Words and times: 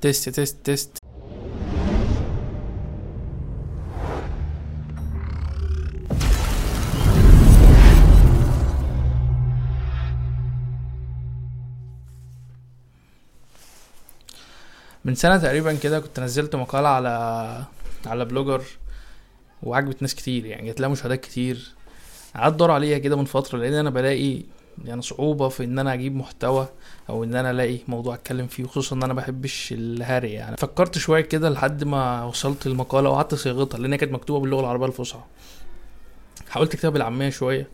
test 0.00 0.28
test 0.28 0.56
test. 0.64 0.98
من 15.04 15.14
سنة 15.14 15.36
تقريبا 15.36 15.74
كده 15.74 16.00
كنت 16.00 16.20
نزلت 16.20 16.56
مقالة 16.56 16.88
على 16.88 17.64
على 18.06 18.24
Blogger 18.24 18.62
وعجبت 19.62 20.02
ناس 20.02 20.14
كتير 20.14 20.46
يعني 20.46 20.66
جات 20.66 20.80
لها 20.80 20.88
مشاهدات 20.88 21.20
كتير. 21.20 21.72
قعدت 22.34 22.54
أدور 22.54 22.70
عليها 22.70 22.98
كده 22.98 23.16
من 23.16 23.24
فترة 23.24 23.58
لأن 23.58 23.74
أنا 23.74 23.90
بلاقي 23.90 24.42
يعني 24.84 25.02
صعوبة 25.02 25.48
في 25.48 25.64
إن 25.64 25.78
أنا 25.78 25.94
أجيب 25.94 26.16
محتوى 26.16 26.68
أو 27.08 27.24
إن 27.24 27.34
أنا 27.34 27.50
ألاقي 27.50 27.78
موضوع 27.88 28.14
أتكلم 28.14 28.46
فيه 28.46 28.64
خصوصا 28.64 28.96
إن 28.96 29.02
أنا 29.02 29.14
بحبش 29.14 29.72
الهري 29.72 30.32
يعني. 30.32 30.56
فكرت 30.56 30.98
شوية 30.98 31.20
كده 31.20 31.50
لحد 31.50 31.84
ما 31.84 32.24
وصلت 32.24 32.66
المقالة 32.66 33.10
وقعدت 33.10 33.34
صياغتها 33.34 33.78
لأن 33.78 33.92
هي 33.92 33.98
كانت 33.98 34.12
مكتوبة 34.12 34.40
باللغة 34.40 34.60
العربية 34.60 34.86
الفصحى. 34.86 35.20
حاولت 36.50 36.74
أكتبها 36.74 36.90
بالعامية 36.90 37.30
شوية. 37.30 37.68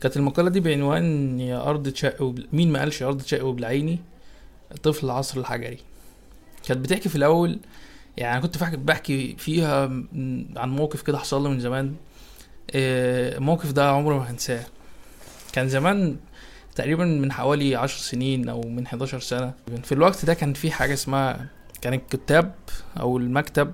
كانت 0.00 0.16
المقالة 0.16 0.50
دي 0.50 0.60
بعنوان 0.60 1.40
يا 1.40 1.70
أرض 1.70 1.94
شق 1.94 2.22
وبل... 2.22 2.48
مين 2.52 2.72
ما 2.72 2.78
قالش 2.78 3.00
يا 3.00 3.06
أرض 3.06 3.22
شق 3.22 3.44
وبلعيني 3.44 3.98
طفل 4.82 5.06
العصر 5.06 5.40
الحجري. 5.40 5.78
كانت 6.66 6.80
بتحكي 6.80 7.08
في 7.08 7.16
الأول 7.16 7.58
يعني 8.16 8.42
كنت 8.42 8.58
بحكي 8.58 9.36
فيها 9.38 9.84
عن 10.56 10.70
موقف 10.70 11.02
كده 11.02 11.18
حصل 11.18 11.42
لي 11.42 11.48
من 11.48 11.60
زمان. 11.60 11.94
آه، 12.74 13.36
الموقف 13.38 13.72
ده 13.72 13.90
عمري 13.90 14.14
ما 14.14 14.30
هنساه. 14.30 14.64
كان 15.52 15.68
زمان 15.68 16.16
تقريبا 16.74 17.04
من 17.04 17.32
حوالي 17.32 17.76
عشر 17.76 17.98
سنين 17.98 18.48
أو 18.48 18.60
من 18.60 18.86
11 18.86 19.20
سنة. 19.20 19.52
في 19.82 19.92
الوقت 19.92 20.24
ده 20.24 20.34
كان 20.34 20.52
في 20.54 20.70
حاجة 20.70 20.92
اسمها 20.94 21.46
كان 21.80 21.94
الكتاب 21.94 22.54
أو 23.00 23.18
المكتب 23.18 23.72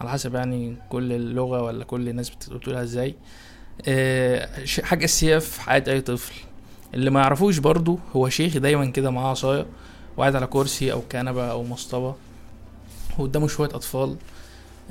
على 0.00 0.10
حسب 0.10 0.34
يعني 0.34 0.76
كل 0.88 1.12
اللغة 1.12 1.62
ولا 1.62 1.84
كل 1.84 2.08
الناس 2.08 2.30
بت- 2.30 2.50
بتقولها 2.50 2.82
إزاي. 2.82 3.14
آه، 3.88 4.48
حاجة 4.82 5.04
اساسية 5.04 5.38
في 5.38 5.60
حياة 5.60 5.84
أي 5.88 6.00
طفل. 6.00 6.34
اللي 6.94 7.10
ما 7.10 7.20
يعرفوش 7.20 7.58
برضو 7.58 7.98
هو 8.16 8.28
شيخ 8.28 8.56
دايما 8.58 8.86
كده 8.86 9.10
معاه 9.10 9.30
عصاية 9.30 9.66
وقاعد 10.16 10.36
على 10.36 10.46
كرسي 10.46 10.92
أو 10.92 11.00
كنبة 11.12 11.50
أو 11.50 11.64
مصطبة 11.64 12.14
وقدامه 13.18 13.48
شوية 13.48 13.68
أطفال 13.68 14.16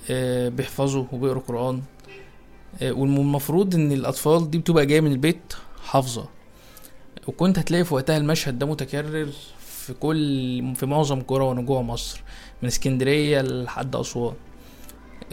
آه، 0.09 0.49
بيحفظوا 0.49 1.05
وبيقروا 1.11 1.41
قرآن. 1.47 1.81
آه، 2.81 2.91
والمفروض 2.91 3.75
إن 3.75 3.91
الأطفال 3.91 4.51
دي 4.51 4.57
بتبقى 4.57 4.85
جاية 4.85 5.01
من 5.01 5.11
البيت 5.11 5.53
حافظة. 5.83 6.25
وكنت 7.27 7.59
هتلاقي 7.59 7.83
في 7.83 7.93
وقتها 7.93 8.17
المشهد 8.17 8.59
ده 8.59 8.65
متكرر 8.65 9.27
في 9.59 9.93
كل 9.93 10.75
في 10.75 10.85
معظم 10.85 11.21
قرى 11.21 11.43
ونجوع 11.43 11.81
مصر 11.81 12.21
من 12.61 12.67
اسكندرية 12.67 13.41
لحد 13.41 13.95
أسوان. 13.95 14.33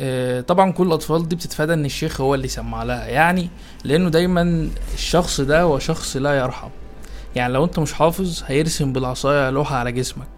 آه، 0.00 0.40
طبعا 0.40 0.72
كل 0.72 0.86
الأطفال 0.86 1.28
دي 1.28 1.36
بتتفادى 1.36 1.72
إن 1.74 1.84
الشيخ 1.84 2.20
هو 2.20 2.34
اللي 2.34 2.48
سمع 2.48 2.82
لها 2.82 3.06
يعني 3.06 3.48
لأنه 3.84 4.08
دايما 4.08 4.68
الشخص 4.94 5.40
ده 5.40 5.62
هو 5.62 5.78
شخص 5.78 6.16
لا 6.16 6.38
يرحم. 6.38 6.68
يعني 7.36 7.52
لو 7.52 7.64
أنت 7.64 7.78
مش 7.78 7.92
حافظ 7.92 8.42
هيرسم 8.46 8.92
بالعصاية 8.92 9.50
لوحة 9.50 9.76
على 9.76 9.92
جسمك. 9.92 10.28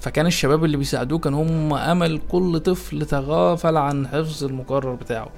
فكان 0.00 0.26
الشباب 0.26 0.64
اللي 0.64 0.76
بيساعدوه 0.76 1.18
كان 1.18 1.34
هم 1.34 1.74
أمل 1.74 2.20
كل 2.28 2.60
طفل 2.60 3.06
تغافل 3.06 3.76
عن 3.76 4.08
حفظ 4.08 4.44
المقرر 4.44 4.94
بتاعه. 4.94 5.28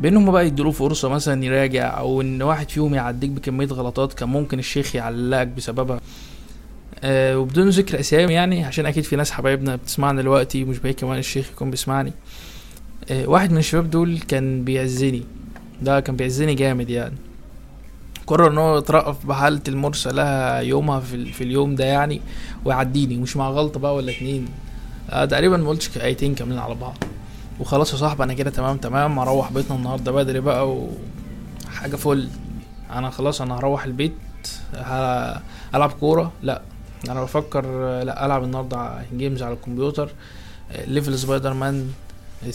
بانهم 0.00 0.30
بقى 0.32 0.46
يديله 0.46 0.70
فرصة 0.70 1.08
مثلا 1.08 1.44
يراجع 1.44 1.98
أو 1.98 2.20
إن 2.20 2.42
واحد 2.42 2.70
فيهم 2.70 2.94
يعديك 2.94 3.30
بكمية 3.30 3.66
غلطات 3.66 4.12
كان 4.12 4.28
ممكن 4.28 4.58
الشيخ 4.58 4.96
يعلقك 4.96 5.46
بسببها. 5.46 6.00
أه 7.04 7.38
وبدون 7.38 7.68
ذكر 7.68 8.00
أسامي 8.00 8.32
يعني 8.32 8.64
عشان 8.64 8.86
أكيد 8.86 9.04
في 9.04 9.16
ناس 9.16 9.30
حبايبنا 9.30 9.76
بتسمعنا 9.76 10.22
دلوقتي 10.22 10.64
مش 10.64 10.78
بعيد 10.78 10.94
كمان 10.94 11.18
الشيخ 11.18 11.50
يكون 11.50 11.70
بيسمعني. 11.70 12.12
أه 13.10 13.26
واحد 13.26 13.52
من 13.52 13.58
الشباب 13.58 13.90
دول 13.90 14.18
كان 14.18 14.64
بيعزني. 14.64 15.22
ده 15.82 16.00
كان 16.00 16.16
بيعزني 16.16 16.54
جامد 16.54 16.90
يعني. 16.90 17.14
قرر 18.26 18.52
إن 18.52 18.58
هو 18.58 18.78
يترقف 18.78 19.26
بحالة 19.26 19.60
المرسى 19.68 20.08
لها 20.12 20.58
يومها 20.60 21.00
في, 21.00 21.32
في 21.32 21.44
اليوم 21.44 21.74
ده 21.74 21.84
يعني 21.84 22.20
ويعديني 22.64 23.16
مش 23.16 23.36
مع 23.36 23.50
غلطة 23.50 23.80
بقى 23.80 23.94
ولا 23.94 24.12
اتنين. 24.12 24.48
آه 25.10 25.24
تقريبا 25.24 25.56
ما 25.56 25.68
قلتش 25.68 25.98
آيتين 25.98 26.34
كاملين 26.34 26.58
على 26.58 26.74
بعض. 26.74 26.96
وخلاص 27.60 27.92
يا 27.92 27.98
صاحبي 27.98 28.22
أنا 28.24 28.34
كده 28.34 28.50
تمام 28.50 28.76
تمام. 28.76 29.18
أروح 29.18 29.52
بيتنا 29.52 29.76
النهارده 29.76 30.12
بدري 30.12 30.40
بقى 30.40 30.68
وحاجه 31.68 31.96
فل. 31.96 32.28
أنا 32.90 33.10
خلاص 33.10 33.40
أنا 33.40 33.58
هروح 33.58 33.84
البيت. 33.84 34.14
ه- 34.74 35.40
ألعب 35.74 35.92
كورة؟ 35.92 36.32
لا. 36.42 36.62
أنا 37.08 37.22
بفكر 37.22 37.62
لا 38.02 38.26
ألعب 38.26 38.44
النهارده 38.44 39.02
games 39.16 39.42
على 39.42 39.54
الكمبيوتر. 39.54 40.10
level 40.86 41.18
Spider-Man 41.18 41.52
ال 41.54 41.90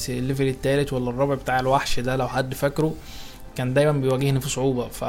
level 0.10 0.48
التالت 0.48 0.94
ولا 0.94 1.10
الرابع 1.10 1.36
بتاع 1.36 1.60
الوحش 1.60 2.00
ده 2.00 2.16
لو 2.16 2.28
حد 2.28 2.54
فاكره. 2.54 2.94
كان 3.56 3.74
دايما 3.74 3.92
بيواجهني 3.92 4.40
في 4.42 4.50
صعوبة. 4.50 4.88
ف 4.88 5.04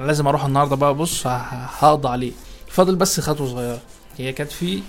لازم 0.00 0.26
أروح 0.26 0.44
النهارده 0.44 0.76
بقى. 0.76 0.94
بص 0.94 1.26
هقضي 1.26 2.08
عليه. 2.08 2.32
فاضل 2.68 2.96
بس 2.96 3.20
خطوة 3.20 3.46
صغيرة. 3.48 3.78
هي 4.18 4.32
كانت 4.32 4.52
في 4.52 4.82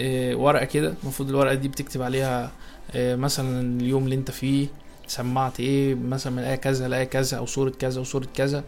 آه، 0.00 0.34
ورقة 0.34 0.64
كده. 0.64 0.94
المفروض 1.02 1.28
الورقة 1.28 1.54
دي 1.54 1.68
بتكتب 1.68 2.02
عليها 2.02 2.50
مثلا 2.94 3.80
اليوم 3.80 4.04
اللي 4.04 4.14
انت 4.14 4.30
فيه 4.30 4.66
سمعت 5.06 5.60
إيه 5.60 5.94
مثلا 5.94 6.32
من 6.32 6.42
آية 6.42 6.54
كذا 6.54 6.88
لآية 6.88 7.04
كذا 7.04 7.38
أو 7.38 7.46
صورة 7.46 7.70
كذا 7.70 8.00
وصورة 8.00 8.26
كذا 8.34 8.64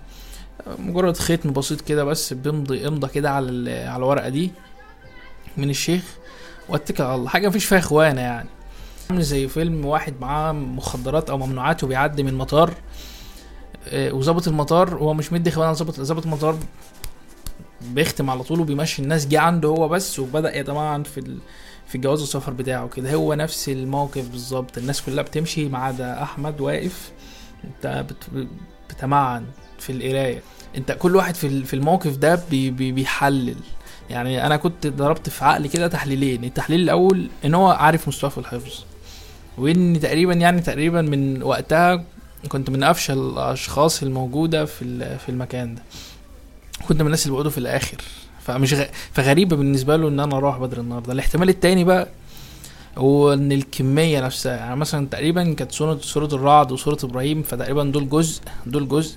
آه، 0.67 0.81
مجرد 0.81 1.17
ختم 1.17 1.53
بسيط 1.53 1.81
كده 1.81 2.05
بس 2.05 2.33
بيمضي 2.33 2.89
امضى 2.89 3.09
كده 3.09 3.31
على 3.31 3.73
على 3.73 3.97
الورقة 3.97 4.29
دي 4.29 4.51
من 5.57 5.71
الشيخ 5.71 6.03
وأتكل 6.69 7.03
على 7.03 7.15
الله 7.15 7.29
حاجة 7.29 7.49
مفيش 7.49 7.65
فيها 7.65 7.79
إخوانة 7.79 8.21
يعني 8.21 8.49
عامل 9.11 9.23
زي 9.23 9.49
فيلم 9.49 9.85
واحد 9.85 10.15
معاه 10.21 10.53
مخدرات 10.53 11.31
أو 11.31 11.39
ممنوعات 11.39 11.85
وبيعدي 11.85 12.23
من 12.23 12.35
مطار 12.35 12.75
آه، 13.89 14.13
وظابط 14.13 14.49
المطار 14.49 14.95
هو 14.95 15.15
مش 15.15 15.33
مدي 15.33 15.51
إخوانه 15.51 15.73
ظابط 15.73 16.01
ظابط 16.01 16.25
المطار 16.25 16.59
بيختم 17.81 18.31
على 18.31 18.43
طول 18.43 18.61
وبيمشي 18.61 19.03
الناس 19.03 19.27
جه 19.27 19.41
عنده 19.41 19.69
هو 19.69 19.89
بس 19.89 20.19
وبدأ 20.19 20.59
يتمعن 20.59 21.03
في. 21.03 21.39
في 21.89 21.99
جواز 21.99 22.23
السفر 22.23 22.53
بتاعه 22.53 22.89
كده 22.89 23.15
هو 23.15 23.35
نفس 23.35 23.69
الموقف 23.69 24.29
بالظبط. 24.29 24.79
الناس 24.79 25.03
كلها 25.03 25.23
بتمشي 25.23 25.69
ما 25.69 25.79
عدا 25.79 26.23
أحمد 26.23 26.61
واقف. 26.61 27.13
أنت 27.65 28.05
بت... 28.11 28.47
بتمعن 28.91 29.45
في 29.79 29.93
القراية. 29.93 30.43
أنت 30.77 30.93
كل 30.93 31.17
واحد 31.17 31.35
في 31.35 31.65
في 31.65 31.75
الموقف 31.75 32.17
ده 32.17 32.43
بي... 32.51 32.71
بي... 32.71 32.93
بيحلل. 32.93 33.57
يعني 34.11 34.47
أنا 34.47 34.57
كنت 34.57 34.87
ضربت 34.87 35.29
في 35.29 35.45
عقلي 35.45 35.69
كده 35.69 35.89
تحليلين. 35.89 36.45
التحليل 36.45 36.81
الأول 36.81 37.29
إن 37.45 37.55
هو 37.55 37.71
عارف 37.71 38.09
مستواه 38.09 38.31
في 38.31 38.39
الحفظ. 38.39 38.85
وإن 39.59 40.01
تقريبا 40.01 40.33
يعني 40.35 40.61
تقريبا 40.61 41.03
من 41.03 41.43
وقتها 41.43 42.05
كنت 42.49 42.71
من 42.71 42.83
أفشل 42.83 43.19
الأشخاص 43.19 44.03
الموجودة 44.03 44.65
في 44.65 45.19
في 45.19 45.29
المكان 45.29 45.75
ده. 45.75 45.83
كنت 46.89 47.01
من 47.01 47.07
الناس 47.07 47.23
اللي 47.23 47.33
بيقعدوا 47.33 47.51
في 47.51 47.59
الآخر. 47.59 47.97
فمش 48.49 48.75
غ... 48.75 48.85
فغريبة 49.13 49.57
بالنسبة 49.57 49.97
له 49.97 50.09
إن 50.09 50.21
أنا 50.21 50.37
أروح 50.37 50.59
بدري 50.59 50.81
النهارده. 50.81 51.13
الاحتمال 51.13 51.49
التاني 51.49 51.85
بقى 51.85 52.09
هو 52.99 53.33
إن 53.33 53.53
الكمية 53.53 54.21
نفسها. 54.21 54.57
يعني 54.57 54.77
مثلا 54.77 55.07
تقريبا 55.07 55.53
كانت 55.53 55.73
سوره 55.73 55.99
سورة 56.03 56.35
الرعد 56.35 56.73
وسورة 56.73 56.99
إبراهيم 57.05 57.43
فتقريبا 57.43 57.85
دول 57.85 58.09
جزء 58.09 58.43
دول 58.67 58.89
جزء. 58.89 59.17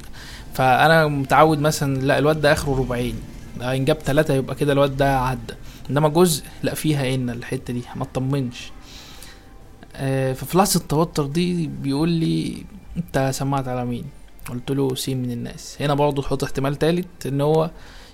فأنا 0.53 1.07
متعود 1.07 1.59
مثلا 1.59 2.01
لا 2.01 2.17
الواد 2.17 2.41
ده 2.41 2.51
آخره 2.51 2.79
ربعين. 2.79 3.15
إن 3.61 3.85
جاب 3.85 3.97
ثلاثة 3.97 4.33
يبقى 4.33 4.55
كده 4.55 4.73
الواد 4.73 4.97
ده 4.97 5.19
عدى. 5.19 5.53
إنما 5.89 6.09
جزء 6.09 6.43
لا 6.63 6.73
فيها 6.73 7.15
إن 7.15 7.29
الحتة 7.29 7.73
دي. 7.73 7.81
ما 7.95 8.03
اطمنش 8.03 8.71
آه 9.95 10.33
ففي 10.33 10.57
لحظة 10.57 10.79
التوتر 10.79 11.25
دي 11.25 11.67
بيقول 11.67 12.09
لي 12.09 12.63
أنت 12.97 13.29
سمعت 13.33 13.67
على 13.67 13.85
مين؟ 13.85 14.05
قلت 14.49 14.71
له 14.71 14.95
سين 14.95 15.23
من 15.23 15.31
الناس. 15.31 15.77
هنا 15.79 15.93
برضه 15.93 16.21
تحط 16.21 16.43
احتمال 16.43 16.75
تالت 16.75 17.25
إن 17.25 17.41
هو 17.41 17.71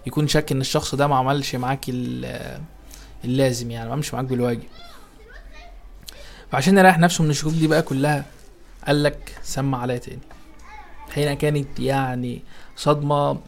يكون 0.08 0.28
شك 0.28 0.52
إن 0.52 0.62
الشخص 0.62 0.96
ده 0.96 1.08
ما 1.08 1.16
عملش 1.16 1.56
معاك 1.56 1.86
ال- 1.90 2.62
اللازم 3.26 3.72
يعني 3.72 3.88
ما 3.88 3.94
عملش 3.94 4.14
معاك 4.14 4.26
بالواجب. 4.26 4.64
فعشان 6.52 6.78
يريح 6.78 7.00
نفسه 7.00 7.24
من 7.24 7.30
الشكوك 7.30 7.54
دي 7.54 7.68
بقى 7.68 7.82
كلها 7.82 8.26
قال 8.88 9.04
لك 9.04 9.38
سمع 9.44 9.82
عليا 9.82 9.98
تاني. 9.98 10.20
هنا 11.18 11.34
كانت 11.34 11.80
يعني 11.80 12.42
صدمة 12.76 13.40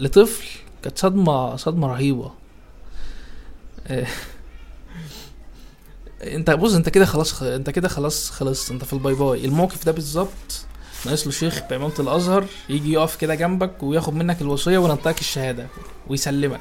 لطفل 0.00 0.44
كانت 0.82 0.98
صدمة 0.98 1.56
صدمة 1.56 1.86
رهيبة. 1.88 2.30
انت 6.22 6.50
بص 6.50 6.74
انت 6.74 6.88
كده 6.88 7.04
خلاص. 7.04 7.42
انت 7.42 7.70
كده 7.70 7.88
خلاص 7.88 8.30
خلصت 8.30 8.70
انت 8.70 8.84
في 8.84 8.92
ال 8.92 8.98
bye 8.98 9.14
bye. 9.14 9.44
الموقف 9.44 9.86
ده 9.86 9.92
بالظبط 9.92 10.66
ناقص 11.06 11.26
له 11.26 11.32
شيخ 11.32 11.62
بإمامة 11.70 11.92
الأزهر 11.98 12.44
يجي 12.68 12.92
يقف 12.92 13.16
كده 13.16 13.34
جنبك 13.34 13.82
وياخد 13.82 14.14
منك 14.14 14.42
الوصية 14.42 14.78
وينطقك 14.78 15.20
الشهادة 15.20 15.66
ويسلمك. 16.08 16.60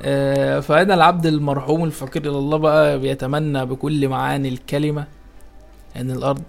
آه، 0.00 0.60
فهنا 0.60 0.94
العبد 0.94 1.26
المرحوم 1.26 1.84
الفقير 1.84 2.22
إلى 2.22 2.38
الله 2.38 2.56
بقى 2.58 2.98
بيتمنى 2.98 3.66
بكل 3.66 4.08
معاني 4.08 4.48
الكلمة 4.48 5.06
إن 5.96 6.10
الأرض 6.10 6.42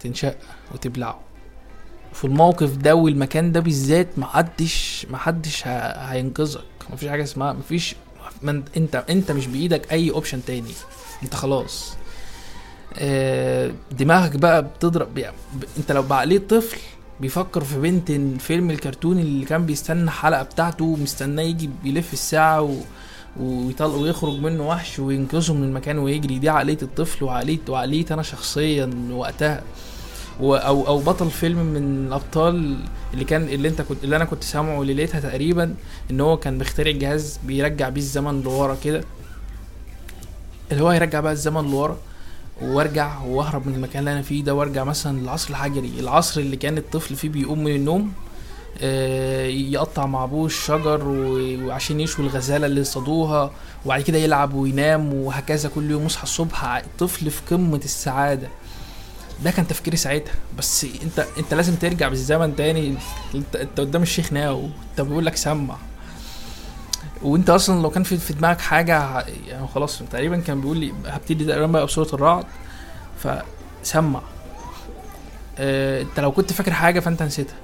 تنشق 0.00 0.36
وتبلعه. 0.74 1.20
في 2.12 2.24
الموقف 2.24 2.76
ده 2.76 2.94
والمكان 2.94 3.52
ده 3.52 3.60
بالذات 3.60 4.18
محدش 4.18 5.06
محدش 5.10 5.66
هينقذك. 5.66 6.60
مفيش 6.90 7.08
حاجة 7.08 7.22
اسمها 7.22 7.52
مفيش 7.52 7.94
ما 8.42 8.62
انت 8.76 9.04
انت 9.10 9.32
مش 9.32 9.46
بإيدك 9.46 9.92
أي 9.92 10.10
اوبشن 10.10 10.44
تاني. 10.44 10.72
انت 11.22 11.34
خلاص. 11.34 11.94
دماغك 13.92 14.36
بقى 14.36 14.62
بتضرب 14.62 15.18
يعني 15.18 15.36
انت 15.78 15.92
لو 15.92 16.02
بعقلية 16.02 16.38
طفل 16.48 16.78
بيفكر 17.20 17.64
في 17.64 17.80
بنت 17.80 18.10
الفيلم 18.10 18.70
الكرتوني 18.70 19.22
اللي 19.22 19.44
كان 19.44 19.66
بيستنى 19.66 20.02
الحلقة 20.02 20.42
بتاعته 20.42 20.96
مستناه 20.96 21.42
يجي 21.42 21.70
بيلف 21.84 22.12
الساعة 22.12 22.62
و... 22.62 22.74
ويطلق 23.40 23.94
ويخرج 23.94 24.38
منه 24.40 24.68
وحش 24.68 24.98
وينقذه 24.98 25.54
من 25.54 25.64
المكان 25.64 25.98
ويجري 25.98 26.38
دي 26.38 26.48
عقلية 26.48 26.78
الطفل 26.82 27.24
وعقلية 27.24 27.58
وعقلية 27.68 28.04
أنا 28.10 28.22
شخصيا 28.22 28.90
وقتها. 29.12 29.62
و... 30.40 30.54
أو 30.54 30.86
أو 30.86 30.98
بطل 30.98 31.30
فيلم 31.30 31.58
من 31.58 32.06
الأبطال 32.06 32.76
اللي 33.14 33.24
كان 33.24 33.42
اللي 33.42 33.68
انت 33.68 33.82
كنت 33.82 34.04
اللي 34.04 34.16
أنا 34.16 34.24
كنت 34.24 34.44
سامعه 34.44 34.82
ليلتها 34.82 35.20
تقريبا 35.20 35.74
إن 36.10 36.20
هو 36.20 36.36
كان 36.36 36.58
بيخترع 36.58 36.90
جهاز 36.90 37.38
بيرجع 37.44 37.88
بيه 37.88 38.00
الزمن 38.00 38.42
لورا 38.42 38.76
كده. 38.84 39.04
اللي 40.72 40.82
هو 40.82 40.92
يرجع 40.92 41.20
بقى 41.20 41.32
الزمن 41.32 41.70
لورا. 41.70 41.96
وارجع 42.60 43.20
واهرب 43.22 43.66
من 43.66 43.74
المكان 43.74 44.00
اللي 44.00 44.12
أنا 44.12 44.22
فيه 44.22 44.44
ده 44.44 44.54
وارجع 44.54 44.84
مثلا 44.84 45.18
للعصر 45.18 45.50
الحجري. 45.50 45.92
العصر 45.98 46.40
اللي 46.40 46.56
كان 46.56 46.78
الطفل 46.78 47.16
فيه 47.16 47.28
بيقوم 47.28 47.64
من 47.64 47.74
النوم 47.74 48.12
آه، 48.82 49.46
يقطع 49.46 50.06
مع 50.06 50.24
أبوه 50.24 50.46
الشجر 50.46 51.08
وعشان 51.64 52.00
يشوي 52.00 52.26
الغزالة 52.26 52.66
اللي 52.66 52.84
صادوها 52.84 53.50
وبعد 53.84 54.00
كده 54.02 54.18
يلعب 54.18 54.54
وينام 54.54 55.14
وهكذا 55.14 55.68
كل 55.68 55.90
يوم 55.90 56.06
يصحى 56.06 56.22
الصبح. 56.22 56.64
ع- 56.64 56.82
طفل 56.98 57.30
في 57.30 57.40
قمة 57.50 57.80
السعادة. 57.84 58.48
ده 59.44 59.50
كان 59.50 59.66
تفكيري 59.68 59.96
ساعتها. 59.96 60.34
بس 60.58 60.86
انت 61.02 61.26
أنت 61.38 61.54
لازم 61.54 61.74
ترجع 61.74 62.08
بالزمن 62.08 62.56
تاني. 62.56 62.94
انت 63.34 63.56
أنت 63.56 63.80
قدام 63.80 64.02
الشيخ 64.02 64.32
ناو. 64.32 64.68
انت 64.90 65.00
بيقول 65.00 65.26
لك 65.26 65.36
سمع. 65.36 65.76
وانت 67.22 67.50
أصلا 67.50 67.82
لو 67.82 67.90
كان 67.90 68.02
في 68.02 68.16
في 68.16 68.32
دماغك 68.32 68.60
حاجة 68.60 69.20
يعني 69.48 69.66
خلاص 69.74 69.98
تقريبا 70.12 70.40
كان 70.40 70.60
بيقول 70.60 70.76
لي 70.76 70.92
هبتدي 71.06 71.44
تقريبا 71.44 71.66
بقى 71.66 71.86
بسوره 71.86 72.14
الرعد 72.14 72.44
فسمع 73.82 74.20
آه 75.58 76.02
انت 76.02 76.20
لو 76.20 76.32
كنت 76.32 76.52
فاكر 76.52 76.72
حاجة 76.72 77.00
فانت 77.00 77.22
نسيتها. 77.22 77.54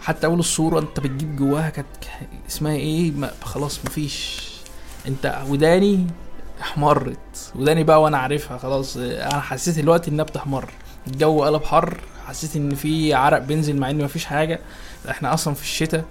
حتى 0.00 0.26
أول 0.26 0.38
الصورة 0.38 0.78
انت 0.80 1.00
بتجيب 1.00 1.36
جواها 1.36 1.70
كانت 1.70 1.86
اسمها 2.48 2.72
إيه؟ 2.72 3.10
ما 3.12 3.30
خلاص 3.42 3.80
مفيش. 3.84 4.50
انت 5.08 5.42
وداني 5.48 6.06
احمرت. 6.60 7.52
وداني 7.54 7.84
بقى 7.84 8.02
وأنا 8.02 8.18
عارفها 8.18 8.58
خلاص. 8.58 8.96
أنا 8.96 9.40
حسيت 9.40 9.78
الوقت 9.78 10.08
انها 10.08 10.24
بتحمر. 10.24 10.70
الجو 11.06 11.44
قلب 11.44 11.64
حر 11.64 12.00
حسيت 12.26 12.56
ان 12.56 12.74
في 12.74 13.14
عرق 13.14 13.38
بينزل 13.38 13.76
مع 13.76 13.90
ان 13.90 14.04
مفيش 14.04 14.24
حاجة. 14.24 14.60
إحنا 15.10 15.34
أصلا 15.34 15.54
في 15.54 15.62
الشتاء. 15.62 16.04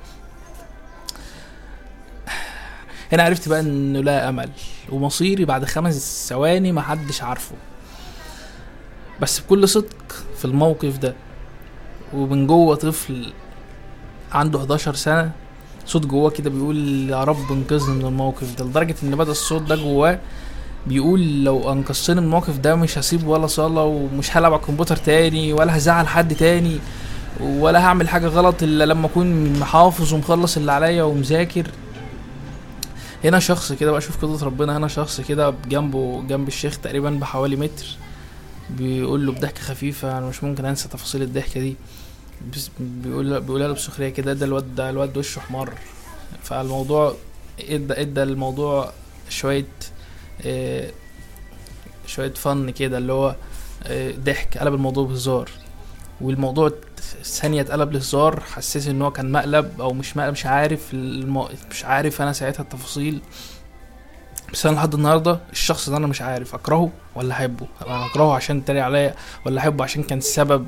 هنا 3.15 3.23
عرفت 3.23 3.49
بقى 3.49 3.59
إنه 3.59 3.99
لا 3.99 4.29
أمل 4.29 4.49
ومصيري 4.91 5.45
بعد 5.45 5.65
خمس 5.65 6.27
ثواني 6.29 6.71
محدش 6.71 7.21
عارفه. 7.21 7.55
بس 9.21 9.39
بكل 9.39 9.67
صدق 9.69 9.95
في 10.37 10.45
الموقف 10.45 10.97
ده 10.97 11.15
ومن 12.13 12.47
جوه 12.47 12.75
طفل 12.75 13.33
عنده 14.31 14.59
11 14.59 14.93
سنة 14.95 15.31
صوت 15.85 16.05
جواه 16.05 16.29
كده 16.29 16.49
بيقول 16.49 17.09
يا 17.09 17.23
رب 17.23 17.51
انقذني 17.51 17.95
من 17.95 18.05
الموقف 18.05 18.55
ده 18.59 18.65
لدرجة 18.65 18.95
إن 19.03 19.15
بدأ 19.15 19.31
الصوت 19.31 19.61
ده 19.61 19.75
جواه 19.75 20.19
بيقول 20.87 21.43
لو 21.43 21.71
أنقذتني 21.71 22.15
من 22.21 22.23
الموقف 22.27 22.57
ده 22.57 22.75
مش 22.75 22.97
هسيب 22.97 23.27
ولا 23.27 23.47
صلاة 23.47 23.83
ومش 23.83 24.37
هلعب 24.37 24.53
على 24.53 24.61
الكمبيوتر 24.61 24.95
تاني 24.97 25.53
ولا 25.53 25.77
هزعل 25.77 26.07
حد 26.07 26.35
تاني 26.35 26.79
ولا 27.41 27.79
هعمل 27.85 28.09
حاجة 28.09 28.27
غلط 28.27 28.63
إلا 28.63 28.83
لما 28.83 29.05
أكون 29.07 29.59
محافظ 29.59 30.13
ومخلص 30.13 30.57
اللي 30.57 30.71
عليا 30.71 31.03
ومذاكر. 31.03 31.67
هنا 33.25 33.39
شخص 33.39 33.73
كده 33.73 33.91
بقى 33.91 34.01
شوف 34.01 34.25
قدرة 34.25 34.45
ربنا 34.45 34.77
هنا 34.77 34.87
شخص 34.87 35.21
كده 35.21 35.53
جنبه 35.67 36.23
جنب 36.27 36.47
الشيخ 36.47 36.77
تقريبا 36.77 37.09
بحوالي 37.09 37.55
متر 37.55 37.85
بيقول 38.69 39.25
له 39.25 39.31
بضحكة 39.31 39.61
خفيفة 39.61 40.17
أنا 40.17 40.25
مش 40.29 40.43
ممكن 40.43 40.65
أنسى 40.65 40.87
تفاصيل 40.89 41.21
الضحكة 41.21 41.59
دي. 41.59 41.75
بيقول 42.79 43.41
بيقولها 43.41 43.67
له 43.67 43.73
بسخرية 43.73 44.09
كده 44.09 44.33
ده 44.33 44.45
الواد 44.45 44.75
ده 44.75 44.89
الواد 44.89 45.17
وشه 45.17 45.39
احمر 45.39 45.73
فالموضوع 46.43 47.15
إدى 47.59 47.93
إدى 48.01 48.23
الموضوع 48.23 48.91
شوية 49.29 49.67
آه 50.45 50.91
شوية 52.07 52.33
فن 52.33 52.69
كده 52.69 52.97
اللي 52.97 53.13
هو 53.13 53.35
آه 53.83 54.11
ضحك 54.11 54.57
قلب 54.57 54.73
الموضوع 54.73 55.05
بهزار. 55.05 55.49
والموضوع 56.21 56.71
ثانية 57.25 57.61
اتقلب 57.61 57.91
لهزار 57.91 58.39
حسيت 58.39 58.87
إن 58.87 59.01
هو 59.01 59.11
كان 59.11 59.31
مقلب 59.31 59.81
أو 59.81 59.93
مش 59.93 60.17
مقلب 60.17 60.31
مش 60.31 60.45
عارف 60.45 60.93
المو... 60.93 61.49
مش 61.71 61.85
عارف 61.85 62.21
أنا 62.21 62.33
ساعتها 62.33 62.63
التفاصيل. 62.63 63.21
بس 64.53 64.65
أنا 64.65 64.75
لحد 64.75 64.93
النهارده 64.93 65.39
الشخص 65.51 65.89
ده 65.89 65.97
أنا 65.97 66.07
مش 66.07 66.21
عارف 66.21 66.55
أكرهه 66.55 66.91
ولا 67.15 67.33
أحبه. 67.33 67.67
أنا 67.87 68.05
أكرهه 68.05 68.33
عشان 68.35 68.57
اتريق 68.57 68.83
عليا 68.83 69.15
ولا 69.45 69.59
أحبه 69.61 69.83
عشان 69.83 70.03
كان 70.03 70.17
السبب 70.17 70.67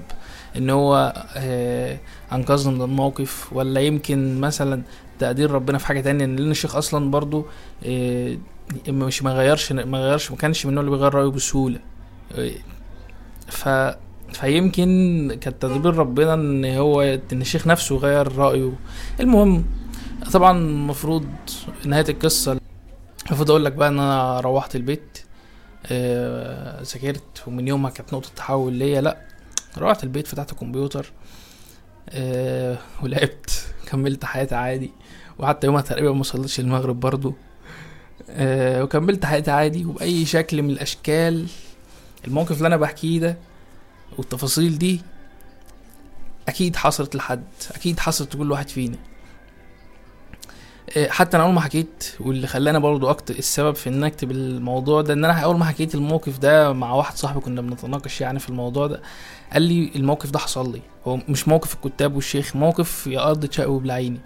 إن 0.57 0.69
هو 0.69 1.13
آه 1.36 1.98
أنقذني 2.31 2.75
من 2.75 2.81
الموقف 2.81 3.54
ولا 3.54 3.81
يمكن 3.81 4.42
مثلا 4.42 4.81
تقدير 5.19 5.51
ربنا 5.51 5.77
في 5.77 5.88
حاجة 5.88 6.01
تانية. 6.01 6.25
لأن 6.25 6.51
الشيخ 6.51 6.75
أصلا 6.75 7.12
برضو 7.12 7.45
آه 7.86 8.38
مش 8.88 9.24
ما 9.24 9.31
غيرش 9.33 9.71
ما 9.71 9.98
غيرش 9.98 10.31
ما 10.31 10.38
كانش 10.38 10.65
من 10.65 10.77
اللي 10.77 10.92
بيغير 10.92 11.13
رأيه 11.13 11.27
بسهولة. 11.30 11.80
آه 12.36 12.51
ف 13.48 13.69
فيمكن 14.34 15.38
كان 15.42 15.60
تدبير 15.60 15.96
ربنا 15.96 16.34
إن 16.34 16.66
هو 16.66 17.02
إن 17.02 17.42
الشيخ 17.42 17.68
نفسه 17.68 17.98
غير 17.98 18.36
رأيه. 18.36 18.72
المهم 19.20 19.66
طبعا 20.34 20.58
المفروض 20.58 21.26
نهاية 21.86 22.06
القصة 22.10 22.60
المفروض 23.28 23.50
أقول 23.52 23.66
لك 23.66 23.72
بقى 23.74 23.88
إن 23.90 24.00
أنا 24.00 24.40
روحت 24.40 24.76
البيت 24.76 25.20
آه، 25.92 26.82
ذاكرت 26.82 27.44
ومن 27.48 27.68
يومها 27.68 27.92
كانت 27.92 28.14
نقطة 28.14 28.30
تحول 28.36 28.74
ليا. 28.74 29.02
لأ 29.02 29.18
روحت 29.78 30.04
البيت 30.04 30.28
فتحت 30.28 30.52
الكمبيوتر 30.52 31.12
آه، 32.10 32.78
ولعبت 33.04 33.66
كملت 33.88 34.26
حياتي 34.26 34.56
عادي. 34.56 34.92
وحتى 35.40 35.68
يومها 35.68 35.82
تقريبا 35.82 36.12
ما 36.12 36.24
صليتش 36.24 36.60
المغرب 36.60 37.00
برضو. 37.00 37.34
آه، 38.30 38.84
وكملت 38.84 39.26
حياتي 39.26 39.52
عادي. 39.52 39.86
وبأي 39.86 40.26
شكل 40.26 40.62
من 40.62 40.70
الأشكال 40.70 41.48
الموقف 42.28 42.58
اللي 42.58 42.68
أنا 42.68 42.78
بحكيه 42.78 43.20
ده 43.20 43.38
والتفاصيل 44.18 44.78
دي 44.78 45.02
أكيد 46.48 46.75
حصلت 46.75 47.16
لحد 47.16 47.44
أكيد 47.72 48.00
حصلت 48.00 48.36
لكل 48.36 48.52
واحد 48.52 48.69
فينا. 48.69 48.98
إيه، 50.96 51.10
حتى 51.10 51.38
أنا 51.38 51.46
أول 51.46 51.54
ما 51.54 51.62
حكيت 51.62 52.16
واللي 52.19 52.47
خلاني 52.47 52.80
برضو 52.80 53.09
اكتب 53.09 53.40
السبب 53.40 53.76
في 53.76 53.90
ان 53.90 54.04
أكتب 54.04 54.31
الموضوع 54.31 55.02
ده 55.02 55.14
إن 55.14 55.26
أنا 55.26 55.40
أول 55.40 55.57
ما 55.57 55.66
حكيت 55.66 55.95
الموقف 55.95 56.38
ده 56.38 56.74
مع 56.74 56.94
واحد 56.94 57.18
صاحبي 57.18 57.40
كنا 57.40 57.62
بنتناقش 57.62 58.21
يعني 58.21 58.40
في 58.40 58.50
الموضوع 58.50 58.88
ده 58.88 59.02
قال 59.54 59.62
لي 59.62 59.92
الموقف 59.95 60.31
ده 60.31 60.40
حصل 60.40 60.71
لي. 60.71 60.81
هو 61.07 61.19
مش 61.30 61.47
موقف 61.47 61.74
الكتاب 61.86 62.16
والشيخ 62.16 62.56
موقف 62.56 63.07
يا 63.07 63.30
أرض 63.30 63.52
شقي 63.52 63.71
وبلعيني. 63.71 64.19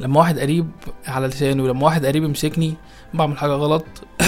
لما 0.00 0.18
واحد 0.20 0.38
قريب 0.38 0.70
على 1.06 1.26
لساني 1.26 1.62
ولما 1.62 1.84
واحد 1.84 2.06
قريب 2.06 2.24
يمسكني 2.24 2.74
بعمل 3.14 3.38
حاجة 3.38 3.50
غلط 3.52 3.84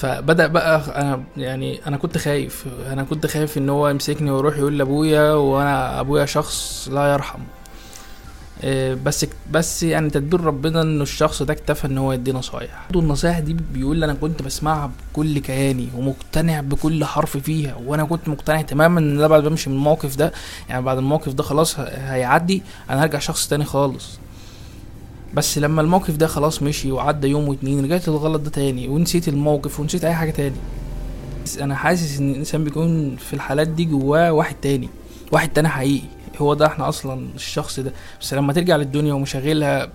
فبدأ 0.00 0.46
بقى 0.46 1.00
أنا 1.00 1.22
يعني 1.36 1.80
أنا 1.86 1.96
كنت 1.96 2.18
خايف 2.18 2.64
أنا 2.92 3.02
كنت 3.04 3.26
خايف 3.26 3.58
إن 3.58 3.68
هو 3.68 3.88
يمسكني 3.88 4.30
ويروح 4.30 4.56
يقول 4.58 4.78
لأبويا 4.78 5.32
وأنا 5.32 6.00
أبويا 6.00 6.26
شخص 6.26 6.88
لا 6.92 7.12
يرحم. 7.12 7.40
إيه، 8.64 8.94
بس 8.94 9.26
بس 9.50 9.82
يعني 9.82 10.10
تدبير 10.10 10.40
ربنا 10.40 10.82
إنه 10.82 11.02
الشخص 11.02 11.42
ده 11.42 11.52
اكتفى 11.52 11.86
إن 11.86 11.98
هو 11.98 12.12
يدي 12.12 12.32
نصايح. 12.32 12.86
النصايح 12.94 13.38
دي 13.38 13.56
بيقول 13.74 14.04
أنا 14.04 14.14
كنت 14.14 14.42
بسمعها 14.42 14.90
بكل 15.12 15.38
كياني 15.38 15.88
ومقتنع 15.96 16.60
بكل 16.60 17.04
حرف 17.04 17.36
فيها 17.36 17.74
وأنا 17.86 18.04
كنت 18.04 18.28
مقتنع 18.28 18.62
تماما 18.62 19.00
إن 19.00 19.18
أنا 19.18 19.28
بعد 19.28 19.42
ما 19.42 19.48
امشي 19.48 19.70
من 19.70 19.76
الموقف 19.76 20.16
ده 20.16 20.32
يعني 20.68 20.82
بعد 20.82 20.98
الموقف 20.98 21.32
ده 21.32 21.42
خلاص 21.42 21.78
هيعدي 21.80 22.62
أنا 22.90 23.02
هرجع 23.02 23.18
شخص 23.18 23.48
تاني 23.48 23.64
خالص. 23.64 24.18
بس 25.34 25.58
لما 25.58 25.80
الموقف 25.82 26.16
ده 26.16 26.26
خلاص 26.26 26.62
مشي 26.62 26.92
وعدى 26.92 27.26
يوم 27.28 27.48
واتنين 27.48 27.84
رجعت 27.84 28.08
للغلط 28.08 28.40
ده 28.40 28.50
تاني 28.50 28.88
ونسيت 28.88 29.28
الموقف 29.28 29.80
ونسيت 29.80 30.04
أي 30.04 30.14
حاجة 30.14 30.30
تاني. 30.30 30.56
أنا 31.60 31.74
حاسس 31.74 32.18
إن 32.18 32.30
الإنسان 32.30 32.64
بيكون 32.64 33.16
في 33.16 33.34
الحالات 33.34 33.68
دي 33.68 33.84
جواه 33.84 34.32
واحد 34.32 34.54
تاني 34.62 34.88
واحد 35.32 35.48
تاني 35.48 35.68
حقيقي. 35.68 36.06
هو 36.38 36.54
ده 36.54 36.66
إحنا 36.66 36.88
أصلا 36.88 37.28
الشخص 37.34 37.80
ده. 37.80 37.92
بس 38.20 38.34
لما 38.34 38.52
ترجع 38.52 38.76
للدنيا 38.76 39.14
ومشغلها 39.14 39.88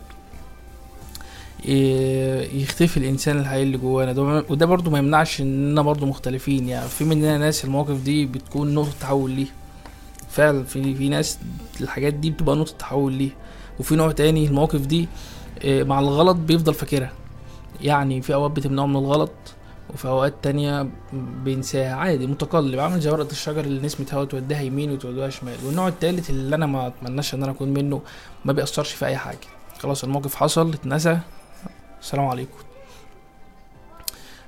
ي- 1.65 2.61
يختفي 2.61 2.97
الإنسان 2.97 3.39
الحقيقي 3.39 3.63
اللي 3.63 3.77
جوانا. 3.77 4.13
ده 4.13 4.21
وده 4.49 4.65
برضو 4.65 4.89
ما 4.89 4.97
يمنعش 4.99 5.41
اننا 5.41 5.81
برضو 5.81 6.05
مختلفين. 6.05 6.69
يعني 6.69 6.89
في 6.89 7.03
مننا 7.05 7.37
ناس 7.37 7.65
المواقف 7.65 8.01
دي 8.03 8.25
بتكون 8.25 8.73
نقطة 8.73 8.91
تحول 9.01 9.31
ليه. 9.31 9.47
فعلا 10.29 10.63
في 10.63 10.95
في 10.95 11.09
ناس 11.09 11.37
الحاجات 11.81 12.13
دي 12.13 12.29
بتبقى 12.29 12.55
نقطة 12.55 12.73
تحول 12.79 13.13
ليه. 13.13 13.29
وفي 13.79 13.95
نوع 13.95 14.11
تاني 14.11 14.45
المواقف 14.45 14.79
دي 14.85 15.07
آه، 15.65 15.83
مع 15.83 15.99
الغلط 15.99 16.35
بيفضل 16.35 16.73
فاكرها. 16.73 17.11
يعني 17.81 18.21
في 18.21 18.33
أوقات 18.33 18.51
بتمنعه 18.51 18.85
من 18.85 18.95
الغلط 18.95 19.31
وفي 19.93 20.07
أوقات 20.07 20.33
تانية 20.41 20.89
بينساها. 21.43 21.95
عادي 21.95 22.27
متقلب. 22.27 22.79
عامل 22.79 22.99
زي 22.99 23.09
ورقة 23.09 23.31
الشجر 23.31 23.59
اللي 23.65 23.85
نسمة 23.85 24.05
هوا 24.13 24.25
توديها 24.25 24.61
يمين 24.61 24.91
وتوديها 24.91 25.29
شمال. 25.29 25.55
والنوع 25.65 25.87
التالت 25.87 26.29
اللي 26.29 26.55
أنا 26.55 26.65
ما 26.65 26.87
أتمناش 26.87 27.33
إن 27.33 27.43
أنا 27.43 27.51
أكون 27.51 27.69
منه 27.69 28.01
ما 28.45 28.53
بيأثرش 28.53 28.91
في 28.91 29.05
أي 29.05 29.17
حاجة. 29.17 29.37
خلاص 29.79 30.03
الموقف 30.03 30.35
حصل 30.35 30.73
اتنسى. 30.73 31.19
السلام 32.01 32.25
عليكم. 32.25 32.57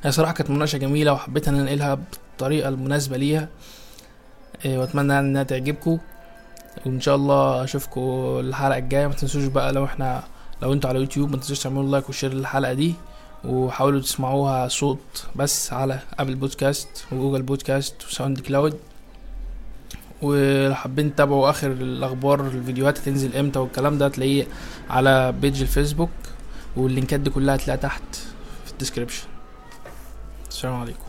هي 0.04 0.12
صراحة 0.12 0.34
كانت 0.34 0.50
مناقشة 0.50 0.78
جميلة 0.78 1.14
وحبيت 1.14 1.48
إن 1.48 1.56
أنقلها 1.56 1.94
بالطريقة 1.94 2.70
المناسبة 2.70 3.18
ليها 3.18 3.50
إيه، 4.66 4.78
وأتمنى 4.78 5.20
إنها 5.20 5.44
تعجبكم. 5.44 5.98
وإن 6.86 7.02
شاء 7.02 7.16
الله 7.16 7.64
أشوفكم 7.64 8.02
الحلقة 8.40 8.78
الجاية. 8.78 9.08
ما 9.08 9.14
تنسوش 9.14 9.44
بقى 9.46 9.74
لو 9.74 9.86
إحنا 9.86 10.24
لو 10.62 10.74
إنتوا 10.74 10.90
على 10.90 11.00
يوتيوب 11.00 11.32
ما 11.32 11.38
تنسوش 11.38 11.60
تعملوا 11.60 11.92
like 11.92 12.10
و 12.10 12.14
share 12.14 12.34
للحلقة 12.34 12.74
دي 12.74 12.94
وحاولوا 13.46 14.02
تسمعوها 14.02 14.68
صوت 14.68 15.26
بس 15.36 15.74
على 15.74 16.00
Apple 16.20 16.36
Podcast 16.36 17.06
و 17.12 17.16
Google 17.16 17.42
Podcast 17.42 17.98
و 17.98 18.06
SoundCloud 18.08 18.78
ولو 20.22 20.76
حابين 20.76 21.16
تتابعوا 21.16 21.50
آخر 21.50 21.72
الأخبار 21.72 22.48
الفيديوهات 22.48 23.00
هتنزل 23.00 23.36
إمتى 23.36 23.60
والكلام 23.60 23.98
ده 23.98 24.06
هتلاقيه 24.06 24.48
على 24.90 25.32
page 25.32 25.62
ال 25.62 25.67
Facebook 25.67 26.10
وال 26.78 26.90
link 26.90 27.14
ات 27.14 27.20
دي 27.20 27.30
كلها 27.30 27.56
هتلاقيها 27.56 27.82
تحت 27.82 28.16
في 28.66 28.72
ال 28.72 28.76
description. 28.76 29.28
السلام 30.50 30.74
عليكم. 30.76 31.07